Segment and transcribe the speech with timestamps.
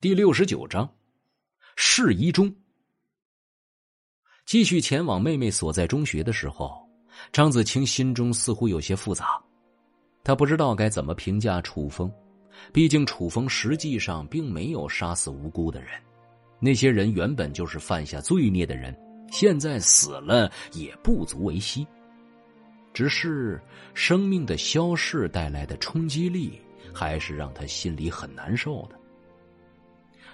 [0.00, 0.88] 第六十九章，
[1.74, 2.54] 市一中。
[4.46, 6.88] 继续前往妹妹所在中学的时候，
[7.32, 9.42] 张子清心中似乎有些复杂。
[10.22, 12.08] 他不知道该怎么评价楚风，
[12.72, 15.90] 毕竟楚风实际上并没有杀死无辜的人，
[16.60, 18.96] 那些人原本就是犯下罪孽的人，
[19.32, 21.84] 现在死了也不足为惜。
[22.94, 23.60] 只是
[23.94, 26.56] 生命的消逝带来的冲击力，
[26.94, 28.96] 还是让他心里很难受的。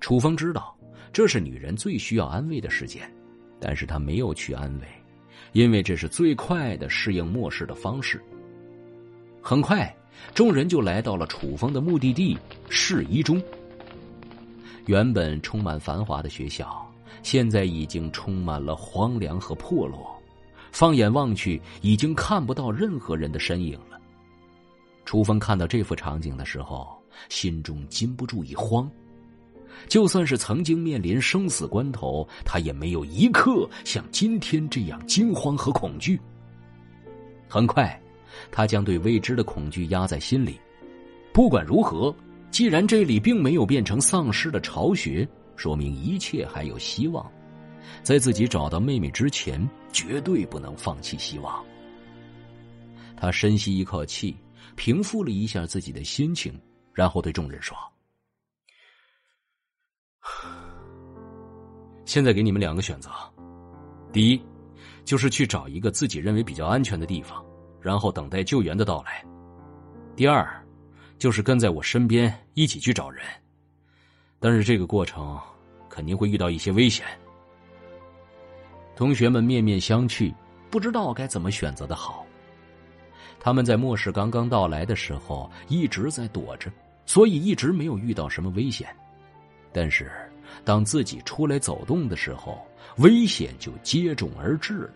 [0.00, 0.76] 楚风知道
[1.12, 3.10] 这是女人最需要安慰的时间，
[3.58, 4.86] 但是他没有去安慰，
[5.52, 8.22] 因为这是最快的适应末世的方式。
[9.42, 9.94] 很快，
[10.34, 12.38] 众人就来到了楚风的目的地
[12.68, 13.42] 市一中。
[14.86, 16.86] 原本充满繁华的学校，
[17.22, 20.20] 现在已经充满了荒凉和破落，
[20.72, 24.00] 放眼望去，已经看不到任何人的身影了。
[25.04, 26.86] 楚风看到这幅场景的时候，
[27.28, 28.90] 心中禁不住一慌。
[29.88, 36.20] 就算是曾经面临生死关头，他也没有一刻像今天这样惊慌和恐惧。
[37.48, 38.00] 很快，
[38.50, 40.60] 他将对未知的恐惧压在心里。
[41.32, 42.14] 不管如何，
[42.50, 47.24] 既然这里并没有变成丧尸的巢穴，说明一切还有希望。
[48.02, 51.64] 在自己找到妹妹之前，绝对不能放弃希望。
[53.16, 54.36] 他深吸一口气，
[54.76, 56.52] 平复了一下自己的心情，
[56.92, 57.76] 然后对众人说。
[62.08, 63.10] 现在给你们两个选择：
[64.10, 64.42] 第一，
[65.04, 67.44] 就是去找一个自己认为比较安全的地方，
[67.82, 69.22] 然后等待救援的到来；
[70.16, 70.48] 第二，
[71.18, 73.22] 就是跟在我身边一起去找人。
[74.40, 75.38] 但是这个过程
[75.90, 77.04] 肯定会遇到一些危险。
[78.96, 80.32] 同学们面面相觑，
[80.70, 82.24] 不知道该怎么选择的好。
[83.38, 86.72] 他们在末世刚刚到来的时候一直在躲着，
[87.04, 88.88] 所以一直没有遇到什么危险。
[89.74, 90.10] 但是，
[90.64, 92.60] 当自己出来走动的时候，
[92.98, 94.90] 危险就接踵而至了。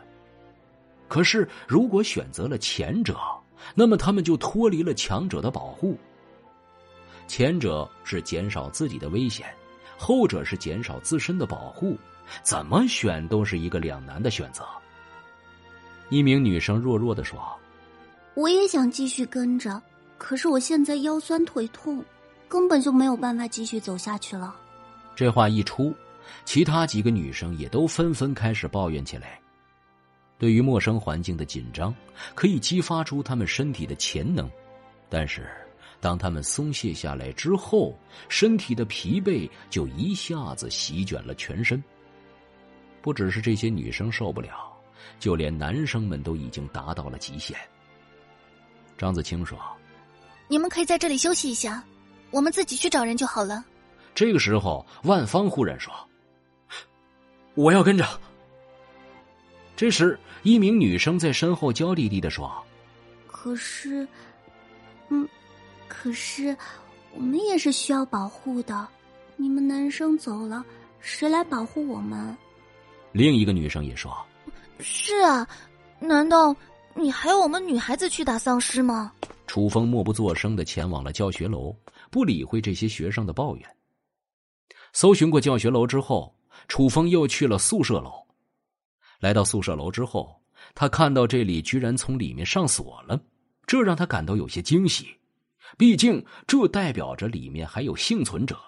[1.09, 3.19] 可是，如果选择了前者，
[3.75, 5.97] 那么他们就脱离了强者的保护。
[7.29, 9.47] 前者是减少自己的危险，
[9.97, 11.97] 后者是减少自身的保护，
[12.43, 14.65] 怎么选都是一个两难的选择。
[16.09, 17.41] 一名女生弱弱的说
[18.35, 19.81] ：“我也想继续跟着，
[20.19, 22.05] 可是我现在腰酸腿痛，
[22.49, 24.57] 根本就没有办法继续走下去了。”
[25.15, 25.95] 这话一出，
[26.45, 29.39] 其他几个女生也都纷纷开始抱怨起来。
[30.39, 31.95] 对于陌生环境的紧张，
[32.35, 34.51] 可以激发出她们身体的潜能，
[35.09, 35.49] 但是
[36.01, 37.97] 当她们松懈下来之后，
[38.29, 41.83] 身体的疲惫就一下子席卷了全身。
[43.01, 44.73] 不只是这些女生受不了，
[45.21, 47.57] 就连男生们都已经达到了极限。
[48.97, 49.59] 张子清说
[50.49, 51.85] ：“你们可以在这里休息一下，
[52.31, 53.65] 我们自己去找人就好了。”
[54.15, 55.93] 这个时候，万芳忽然说
[57.55, 58.07] ：“我要跟着。”
[59.75, 62.51] 这时，一名女生在身后娇滴滴的说
[63.27, 64.07] ：“可是，
[65.09, 65.29] 嗯，
[65.89, 66.57] 可是
[67.15, 68.87] 我们也是需要保护的。
[69.37, 70.65] 你们男生走了，
[71.01, 72.37] 谁来保护我们？”
[73.13, 74.15] 另一个女生也说
[74.79, 75.49] ：“是啊，
[75.99, 76.55] 难道
[76.95, 79.13] 你还要我们女孩子去打丧尸吗？”
[79.47, 81.75] 楚风默不作声的前往了教学楼，
[82.11, 83.69] 不理会这些学生的抱怨。
[84.93, 86.35] 搜寻过教学楼之后，
[86.69, 88.13] 楚风又去了宿舍楼。
[89.21, 90.41] 来到宿舍楼之后，
[90.75, 93.21] 他看到这里居然从里面上锁了，
[93.67, 95.09] 这让他感到有些惊喜。
[95.79, 98.59] 毕竟这代表着里面还有幸存者。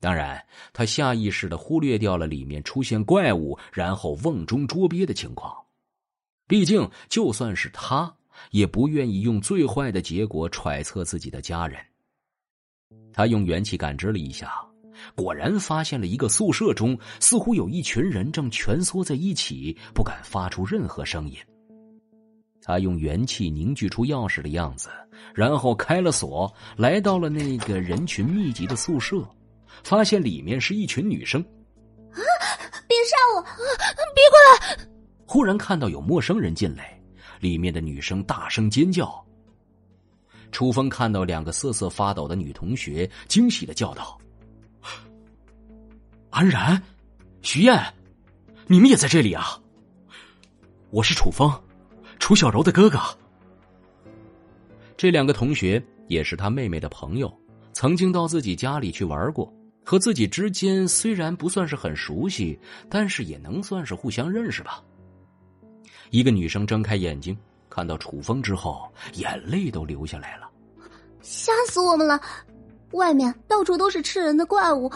[0.00, 5.54] 当然，他下意识的忽略掉了里面出现怪物，然后瓮中捉鳖的情况。
[6.46, 8.14] 毕竟，就算是他，
[8.50, 11.80] 也不愿意用最坏的结果揣测自己的家人。
[13.12, 14.52] 他用元气感知了一下。
[15.14, 21.36] 果然发现了一个宿舍中，似乎有一群人正蜷缩在一起，不敢发出任何声音。
[22.62, 24.88] 他用元气凝聚出钥匙的样子，
[25.34, 29.22] 然后开了锁，来到了那个人群密集的宿舍，
[29.82, 31.42] 发现里面是一群女生。
[31.42, 32.20] 啊！
[32.88, 33.40] 别杀我！
[33.40, 34.00] 啊！
[34.14, 34.88] 别过来！
[35.26, 36.98] 忽然看到有陌生人进来，
[37.40, 39.22] 里面的女生大声尖叫。
[40.52, 44.16] 楚风看到两个瑟瑟发抖的女同学，惊喜的叫道。
[46.34, 46.82] 安然，
[47.42, 47.80] 徐燕，
[48.66, 49.56] 你们也在这里啊！
[50.90, 51.48] 我是楚风，
[52.18, 52.98] 楚小柔的哥哥。
[54.96, 57.32] 这两个同学也是他妹妹的朋友，
[57.72, 59.48] 曾经到自己家里去玩过，
[59.84, 62.58] 和自己之间虽然不算是很熟悉，
[62.90, 64.82] 但是也能算是互相认识吧。
[66.10, 67.38] 一个女生睁开眼睛，
[67.70, 70.50] 看到楚风之后，眼泪都流下来了。
[71.20, 72.20] 吓死我们了！
[72.90, 74.90] 外面到处都是吃人的怪物，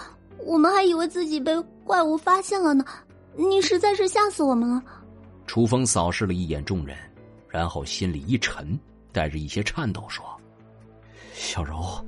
[0.45, 1.53] 我们还以为自己被
[1.85, 2.85] 怪物发现了呢。
[3.37, 4.83] 你实在是吓死我们了。
[5.47, 6.97] 楚风扫视了一眼众人，
[7.49, 8.79] 然后心里一沉，
[9.13, 10.25] 带着一些颤抖说
[11.35, 12.05] ：“小柔，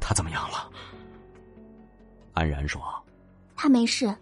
[0.00, 0.70] 他怎么样了？”
[2.34, 2.82] 安然说
[3.56, 4.14] ：“他没事。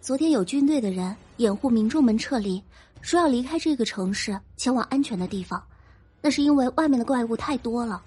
[0.00, 2.62] 昨天有军队的人掩护民众们撤离，
[3.00, 5.62] 说要离开这个城市，前往安全的地方。
[6.20, 8.02] 那是因为外面的怪物太多了。”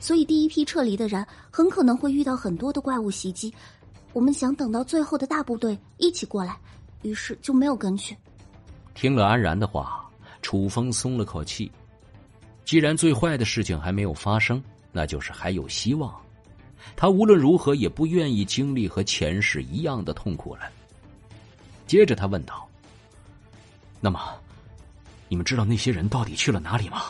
[0.00, 3.52] 所以第一批撤离的人很可能会遇到很多的怪物袭击，
[4.12, 6.56] 我们想等到最后的大部队一起过来，
[7.02, 8.16] 于是就没有跟去。
[8.94, 10.08] 听了安然的话，
[10.42, 11.70] 楚风松了口气。
[12.64, 14.62] 既然最坏的事情还没有发生，
[14.92, 16.14] 那就是还有希望。
[16.94, 20.62] 他无论如何也不愿意经历和前世一样的痛苦了。
[21.86, 22.68] 接着他问道
[24.00, 24.20] ：“那么，
[25.28, 27.02] 你们知道那些人到底去了哪里吗？”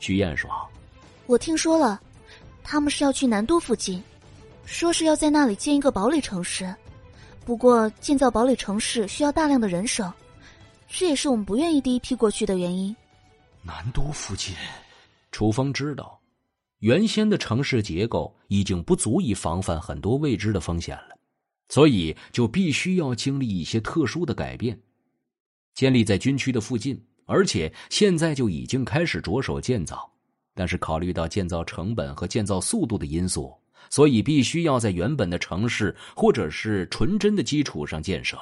[0.00, 0.50] 徐燕说。
[1.28, 2.00] 我听说了，
[2.64, 4.02] 他们是要去南都附近，
[4.64, 6.74] 说是要在那里建一个堡垒城市。
[7.44, 10.10] 不过建造堡垒城市需要大量的人手，
[10.88, 12.96] 这也是我们不愿意第一批过去的原因。
[13.62, 14.54] 南都附近，
[15.30, 16.18] 楚风知道，
[16.78, 21.18] 原先的城市结构已经不足以防范很多未知的风险了，
[21.68, 24.80] 所以就必须要经历一些特殊的改变，
[25.74, 30.10] 建立在军区的附近，而且现在就已经开始着手建造。
[30.58, 33.54] 但是考虑到建造成本和建造速度的因素，
[33.90, 38.36] 所以必须要在原本的城市或者是纯真的基础上建设，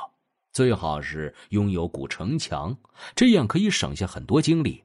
[0.51, 2.75] 最好是拥有古城墙，
[3.15, 4.83] 这样可以省下很多精力。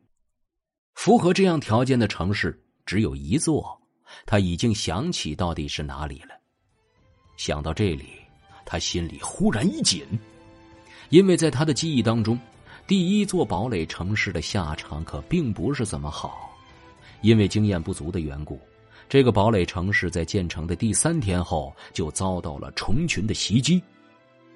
[0.94, 3.82] 符合这样条件的城市只有一座，
[4.26, 6.38] 他已经想起到底是哪里了。
[7.38, 8.10] 想到这里，
[8.66, 10.04] 他心里忽然一紧，
[11.12, 12.38] 因为在他的记忆当中，
[12.86, 16.51] 第一座堡垒城市的下场可并不是怎么好。
[17.22, 18.60] 因为经验不足的缘故，
[19.08, 23.82] 这个堡垒城市在建成的第三天后就遭到了虫群的袭击。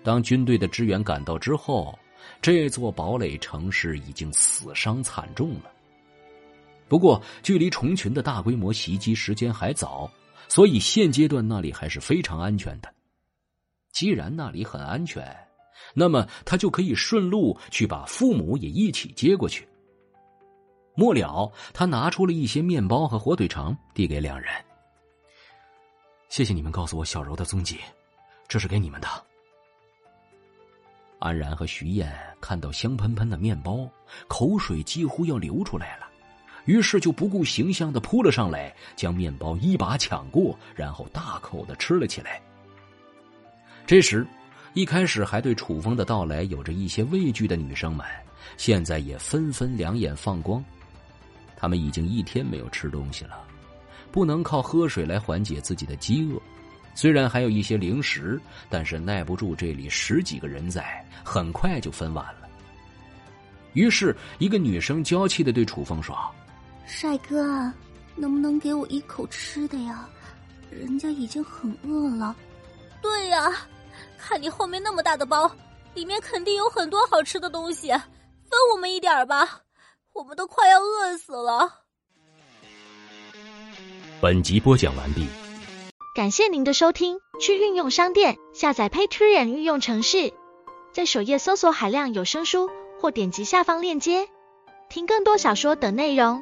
[0.04, 1.98] 当军队的支援赶到之后，
[2.42, 5.72] 这座堡垒城市已经死伤惨重了。
[6.88, 10.10] 不过，距离虫群的大规模袭击时间还早，
[10.48, 12.94] 所以现阶段那里还是非常安全的。
[13.94, 15.36] 既然那里很安全，
[15.96, 19.68] 那么他就可以顺路去把父母也一起接过去。
[20.96, 24.50] 末了，他拿出了一些面包和火腿肠，递给两人。
[26.30, 27.80] 谢谢你们告诉我小柔的踪迹，
[28.48, 29.08] 这是给你们的。
[31.20, 33.88] 安然和徐燕看到香喷喷的面包，
[34.28, 36.08] 口水几乎要流出来了，
[36.66, 42.42] 于是就不顾形象的扑了上来，将面包一把抢过，然后大口的吃了起来。
[43.88, 44.26] 这时，
[44.74, 48.06] 一开始还对楚风的到来有着一些畏惧的女生们，
[48.58, 50.64] 现在也纷纷两眼放光。
[51.66, 53.42] 他们已经一天没有吃东西了，
[54.12, 56.40] 不能靠喝水来缓解自己的饥饿。
[56.94, 58.40] 虽然还有一些零食，
[58.70, 62.48] 但是耐不住这里十几个人在，很快就分完了。
[63.74, 66.16] 于是，一个女生娇气的对楚风说
[66.86, 67.44] ：“帅哥，
[68.16, 70.08] 能不能给我一口吃的呀？
[70.70, 72.36] 人家已经很饿了。
[73.02, 73.52] ”“对呀，
[74.20, 75.52] 看你后面那么大的包，
[75.96, 79.62] 里面肯定有很多好吃的东西，分我们一点吧。”
[80.16, 81.82] 我们都快要饿死了。
[84.22, 85.28] 本集播讲完毕，
[86.16, 87.20] 感谢您的收听。
[87.42, 90.34] 去运用商店下载 Patreon 运用城市，
[90.94, 92.70] 在首页搜索海量有声书，
[93.02, 94.30] 或点击下方链接
[94.88, 96.42] 听更多小说等内容。